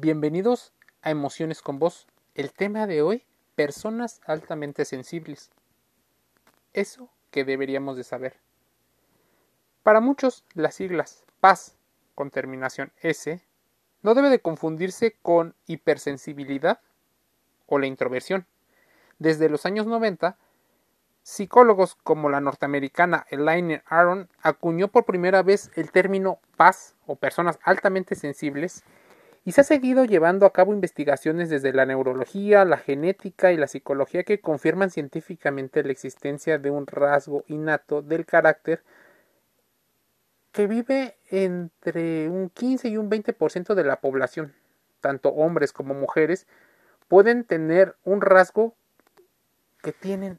[0.00, 2.06] Bienvenidos a Emociones con Voz.
[2.34, 5.50] El tema de hoy, personas altamente sensibles.
[6.72, 8.38] Eso que deberíamos de saber.
[9.82, 11.76] Para muchos, las siglas PAS
[12.14, 13.42] con terminación S
[14.00, 16.80] no debe de confundirse con hipersensibilidad
[17.66, 18.46] o la introversión.
[19.18, 20.38] Desde los años 90,
[21.22, 27.58] psicólogos como la norteamericana Elaine Aron acuñó por primera vez el término PAS o personas
[27.62, 28.84] altamente sensibles
[29.44, 33.66] y se ha seguido llevando a cabo investigaciones desde la neurología, la genética y la
[33.66, 38.82] psicología que confirman científicamente la existencia de un rasgo innato del carácter
[40.52, 44.54] que vive entre un 15 y un 20% de la población,
[45.00, 46.46] tanto hombres como mujeres,
[47.08, 48.74] pueden tener un rasgo
[49.82, 50.38] que tienen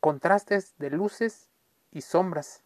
[0.00, 1.50] contrastes de luces
[1.92, 2.62] y sombras.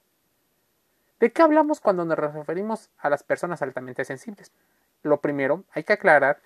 [1.21, 4.53] ¿De qué hablamos cuando nos referimos a las personas altamente sensibles?
[5.05, 6.41] Lo primero, hay que aclarar,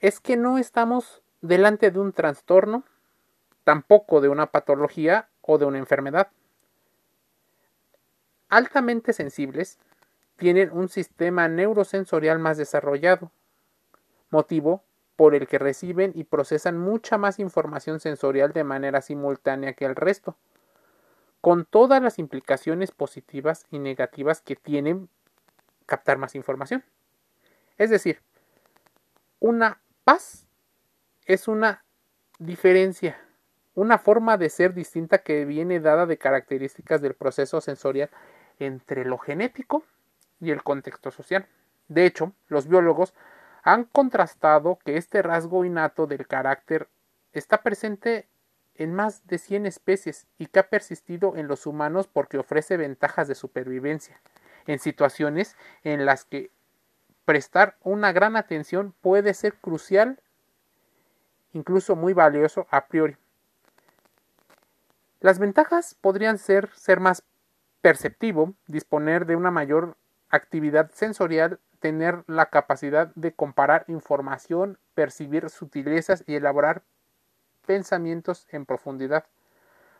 [0.00, 2.84] es que no estamos delante de un trastorno,
[3.64, 6.28] tampoco de una patología o de una enfermedad.
[8.48, 9.78] Altamente sensibles
[10.36, 13.30] tienen un sistema neurosensorial más desarrollado,
[14.30, 14.82] motivo
[15.16, 19.96] por el que reciben y procesan mucha más información sensorial de manera simultánea que el
[19.96, 20.36] resto,
[21.40, 25.08] con todas las implicaciones positivas y negativas que tienen
[25.86, 26.84] captar más información.
[27.78, 28.20] Es decir,
[29.40, 30.46] una paz
[31.26, 31.84] es una
[32.38, 33.18] diferencia,
[33.74, 38.10] una forma de ser distinta que viene dada de características del proceso sensorial
[38.58, 39.84] entre lo genético
[40.40, 41.46] y el contexto social.
[41.88, 43.14] De hecho, los biólogos
[43.62, 46.88] han contrastado que este rasgo innato del carácter
[47.32, 48.28] está presente
[48.74, 53.28] en más de 100 especies y que ha persistido en los humanos porque ofrece ventajas
[53.28, 54.20] de supervivencia
[54.66, 56.50] en situaciones en las que
[57.26, 60.18] prestar una gran atención puede ser crucial,
[61.52, 63.16] incluso muy valioso a priori.
[65.20, 67.24] Las ventajas podrían ser ser más
[67.82, 69.96] perceptivo, disponer de una mayor
[70.30, 76.82] actividad sensorial, tener la capacidad de comparar información, percibir sutilezas y elaborar
[77.66, 79.24] pensamientos en profundidad.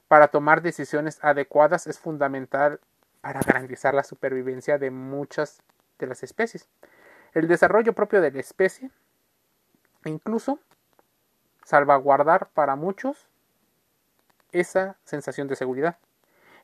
[0.07, 2.79] Para tomar decisiones adecuadas es fundamental
[3.21, 5.61] para garantizar la supervivencia de muchas
[5.99, 6.69] de las especies
[7.37, 8.91] el desarrollo propio de la especie
[10.05, 10.59] e incluso
[11.65, 13.29] salvaguardar para muchos
[14.53, 15.99] esa sensación de seguridad.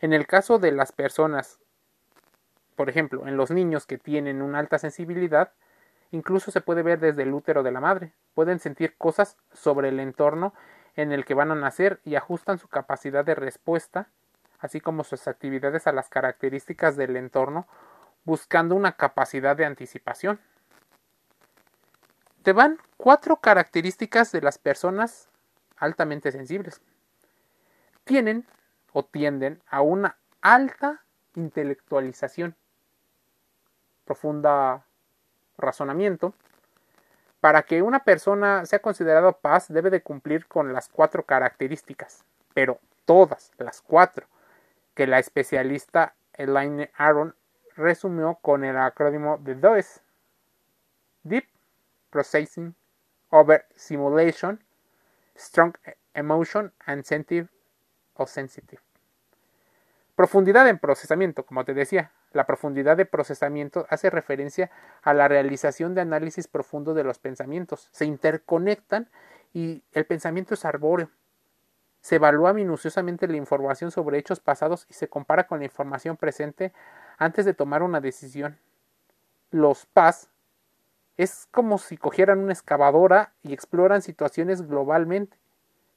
[0.01, 1.61] En el caso de las personas,
[2.75, 5.53] por ejemplo, en los niños que tienen una alta sensibilidad,
[6.11, 8.15] incluso se puede ver desde el útero de la madre.
[8.33, 10.55] Pueden sentir cosas sobre el entorno
[10.97, 14.09] en el que van a nacer y ajustan su capacidad de respuesta,
[14.59, 17.69] así como sus actividades a las características del entorno,
[18.25, 20.41] buscando una capacidad de anticipación
[22.43, 25.29] te van cuatro características de las personas
[25.77, 26.81] altamente sensibles.
[28.05, 28.47] Tienen
[28.93, 31.03] o tienden a una alta
[31.35, 32.57] intelectualización,
[34.05, 34.85] profunda
[35.57, 36.35] razonamiento.
[37.41, 42.79] Para que una persona sea considerada paz debe de cumplir con las cuatro características, pero
[43.05, 44.27] todas las cuatro
[44.95, 47.35] que la especialista Elaine Aaron
[47.77, 50.03] resumió con el acrónimo de DOES.
[51.25, 51.52] Deep
[52.13, 52.75] processing
[53.31, 54.63] over simulation,
[55.35, 55.75] strong
[56.15, 57.49] emotion and sensitive
[58.15, 58.83] o sensitive.
[60.15, 64.71] Profundidad en procesamiento, como te decía, la profundidad de procesamiento hace referencia
[65.03, 67.89] a la realización de análisis profundo de los pensamientos.
[67.93, 69.11] Se interconectan
[69.53, 71.11] y el pensamiento es arbóreo.
[72.01, 76.73] Se evalúa minuciosamente la información sobre hechos pasados y se compara con la información presente
[77.17, 78.59] antes de tomar una decisión.
[79.51, 80.32] Los PAS
[81.17, 85.37] es como si cogieran una excavadora y exploran situaciones globalmente,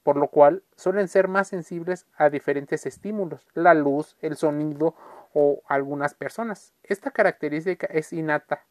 [0.03, 4.95] por lo cual suelen ser más sensibles a diferentes estímulos, la luz, el sonido
[5.33, 6.73] o algunas personas.
[6.83, 8.65] Esta característica es innata,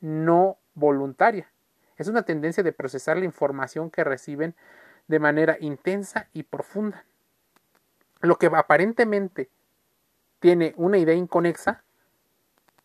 [0.00, 1.50] no voluntaria.
[1.96, 4.54] Es una tendencia de procesar la información que reciben
[5.08, 7.04] de manera intensa y profunda.
[8.20, 9.48] Lo que aparentemente
[10.40, 11.84] tiene una idea inconexa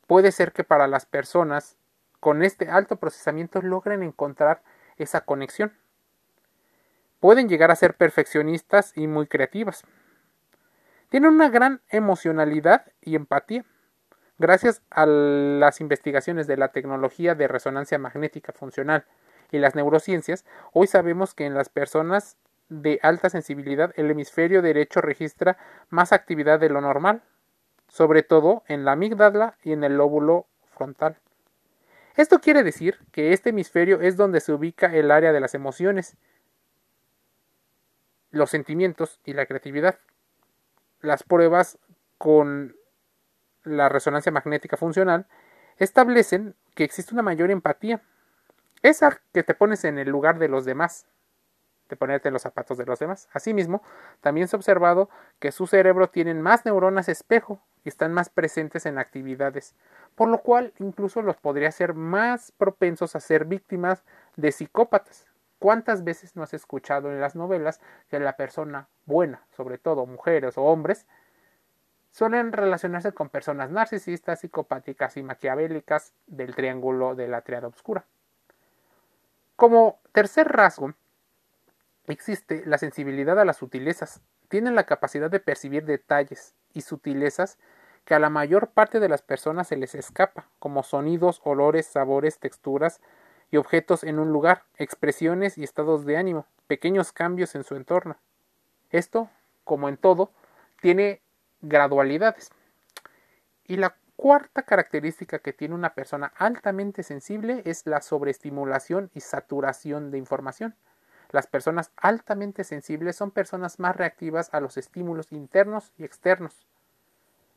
[0.08, 1.78] puede ser que para las personas
[2.22, 4.62] con este alto procesamiento logren encontrar
[4.96, 5.74] esa conexión.
[7.20, 9.84] Pueden llegar a ser perfeccionistas y muy creativas.
[11.10, 13.66] Tienen una gran emocionalidad y empatía.
[14.38, 19.06] Gracias a las investigaciones de la tecnología de resonancia magnética funcional
[19.52, 22.38] y las neurociencias, hoy sabemos que en las personas
[22.70, 25.58] de alta sensibilidad el hemisferio derecho registra
[25.90, 27.24] más actividad de lo normal,
[27.88, 30.46] sobre todo en la amígdala y en el lóbulo
[30.76, 31.18] frontal.
[32.16, 36.18] Esto quiere decir que este hemisferio es donde se ubica el área de las emociones,
[38.32, 40.00] los sentimientos y la creatividad.
[41.02, 41.78] Las pruebas
[42.18, 42.76] con
[43.64, 45.28] la resonancia magnética funcional
[45.78, 48.02] establecen que existe una mayor empatía.
[48.82, 51.06] Esa que te pones en el lugar de los demás,
[51.90, 53.30] de ponerte en los zapatos de los demás.
[53.34, 53.84] Asimismo,
[54.22, 55.10] también se ha observado
[55.40, 59.76] que su cerebro tiene más neuronas espejo y están más presentes en actividades,
[60.16, 64.04] por lo cual incluso los podría ser más propensos a ser víctimas
[64.36, 65.26] de psicópatas.
[65.60, 70.58] ¿Cuántas veces no has escuchado en las novelas que la persona buena, sobre todo mujeres
[70.58, 71.06] o hombres,
[72.10, 78.06] suelen relacionarse con personas narcisistas, psicopáticas y maquiavélicas del triángulo de la triada oscura?
[79.56, 80.96] Como tercer rasgo,
[82.08, 84.22] existe la sensibilidad a las sutilezas.
[84.50, 87.60] Tienen la capacidad de percibir detalles y sutilezas
[88.12, 92.40] que a la mayor parte de las personas se les escapa, como sonidos, olores, sabores,
[92.40, 93.00] texturas,
[93.50, 98.18] y objetos en un lugar, expresiones y estados de ánimo, pequeños cambios en su entorno.
[98.90, 99.30] Esto,
[99.64, 100.34] como en todo,
[100.82, 101.22] tiene
[101.62, 102.50] gradualidades.
[103.64, 110.12] Y la cuarta característica que tiene una persona altamente sensible es la sobreestimulación y saturación
[110.12, 110.76] de información.
[111.30, 116.66] Las personas altamente sensibles son personas más reactivas a los estímulos internos y externos.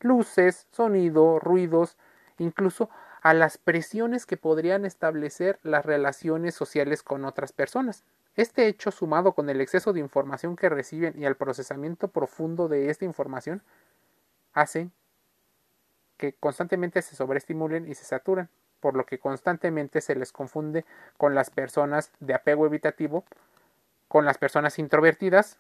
[0.05, 1.97] Luces, sonido, ruidos,
[2.37, 2.91] incluso
[3.23, 8.05] a las presiones que podrían establecer las relaciones sociales con otras personas.
[8.37, 12.91] Este hecho, sumado con el exceso de información que reciben y al procesamiento profundo de
[12.91, 13.63] esta información,
[14.53, 14.91] hace
[16.19, 20.85] que constantemente se sobreestimulen y se saturen, por lo que constantemente se les confunde
[21.17, 23.25] con las personas de apego evitativo,
[24.09, 25.57] con las personas introvertidas,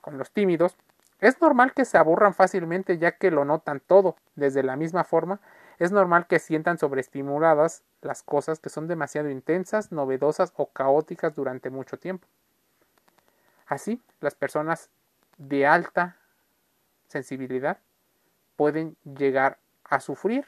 [0.00, 0.76] con los tímidos.
[1.20, 5.40] Es normal que se aburran fácilmente ya que lo notan todo, desde la misma forma
[5.78, 11.70] es normal que sientan sobreestimuladas las cosas que son demasiado intensas, novedosas o caóticas durante
[11.70, 12.26] mucho tiempo.
[13.66, 14.90] Así, las personas
[15.36, 16.16] de alta
[17.06, 17.78] sensibilidad
[18.56, 20.46] pueden llegar a sufrir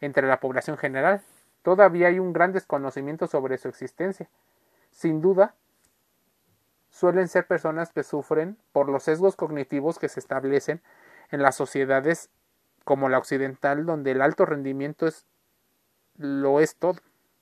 [0.00, 1.22] entre la población general.
[1.62, 4.28] Todavía hay un gran desconocimiento sobre su existencia.
[4.90, 5.54] Sin duda,
[6.92, 10.82] suelen ser personas que sufren por los sesgos cognitivos que se establecen
[11.30, 12.28] en las sociedades
[12.84, 15.26] como la occidental, donde el alto rendimiento es
[16.16, 17.00] lo es todo.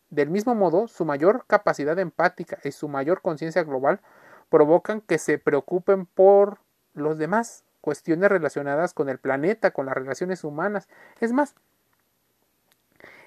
[0.09, 4.01] Del mismo modo, su mayor capacidad empática y su mayor conciencia global
[4.49, 6.59] provocan que se preocupen por
[6.95, 10.89] los demás, cuestiones relacionadas con el planeta, con las relaciones humanas.
[11.21, 11.55] Es más,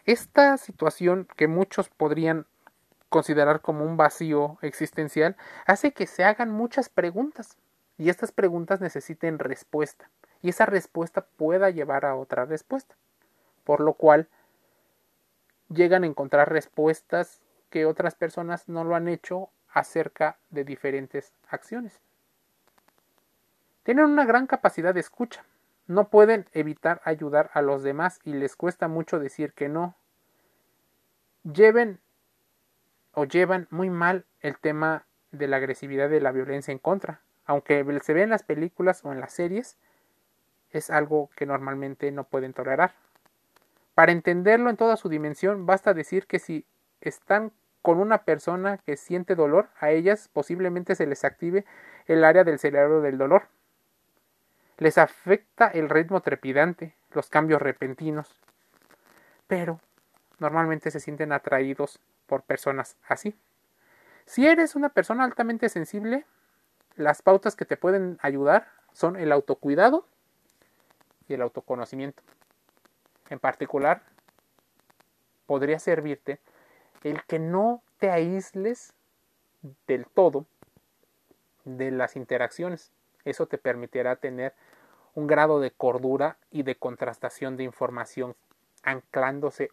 [0.05, 2.45] esta situación que muchos podrían
[3.13, 5.37] considerar como un vacío existencial
[5.67, 7.57] hace que se hagan muchas preguntas
[7.95, 10.09] y estas preguntas necesiten respuesta
[10.41, 12.95] y esa respuesta pueda llevar a otra respuesta.
[13.65, 14.29] Por lo cual
[15.69, 17.39] llegan a encontrar respuestas
[17.69, 22.01] que otras personas no lo han hecho acerca de diferentes acciones.
[23.83, 25.45] Tienen una gran capacidad de escucha.
[25.85, 29.93] No pueden evitar ayudar a los demás y les cuesta mucho decir que no.
[31.43, 31.99] Lleven
[33.13, 37.21] o llevan muy mal el tema de la agresividad de la violencia en contra.
[37.45, 39.77] Aunque se ve en las películas o en las series,
[40.71, 42.93] es algo que normalmente no pueden tolerar.
[43.93, 46.65] Para entenderlo en toda su dimensión, basta decir que si
[47.01, 47.51] están
[47.81, 51.65] con una persona que siente dolor, a ellas posiblemente se les active
[52.07, 53.43] el área del cerebro del dolor.
[54.77, 58.39] Les afecta el ritmo trepidante, los cambios repentinos,
[59.47, 59.79] pero
[60.39, 63.35] normalmente se sienten atraídos por personas así.
[64.25, 66.25] Si eres una persona altamente sensible,
[66.95, 70.07] las pautas que te pueden ayudar son el autocuidado
[71.27, 72.23] y el autoconocimiento.
[73.29, 74.03] En particular,
[75.45, 76.39] podría servirte
[77.03, 78.93] el que no te aísles
[79.87, 80.45] del todo
[81.65, 82.91] de las interacciones.
[83.25, 84.53] Eso te permitirá tener
[85.15, 88.35] un grado de cordura y de contrastación de información
[88.83, 89.71] anclándose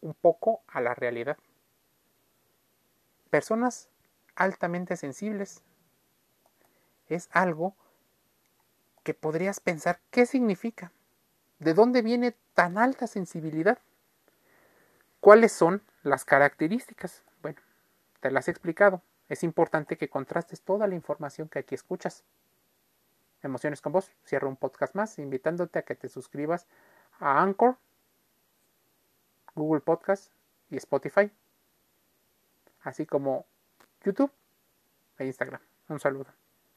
[0.00, 1.36] un poco a la realidad.
[3.30, 3.88] Personas
[4.36, 5.62] altamente sensibles
[7.08, 7.74] es algo
[9.02, 10.92] que podrías pensar qué significa,
[11.58, 13.78] de dónde viene tan alta sensibilidad,
[15.20, 17.22] cuáles son las características.
[17.42, 17.60] Bueno,
[18.20, 19.02] te las he explicado.
[19.28, 22.24] Es importante que contrastes toda la información que aquí escuchas.
[23.42, 24.10] Emociones con vos.
[24.26, 26.66] Cierro un podcast más invitándote a que te suscribas
[27.20, 27.76] a Anchor,
[29.54, 30.32] Google Podcast
[30.70, 31.30] y Spotify,
[32.88, 33.46] así como
[34.04, 34.32] YouTube
[35.18, 35.60] e Instagram.
[35.88, 36.37] Un saludo.